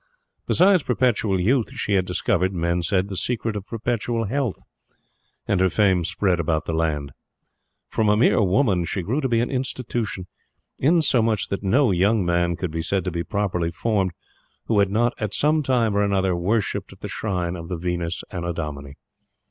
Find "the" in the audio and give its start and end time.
3.07-3.15, 6.65-6.73, 17.01-17.07, 17.69-17.77